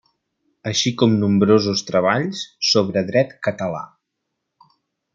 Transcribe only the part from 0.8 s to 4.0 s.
com nombrosos treballs sobre dret català.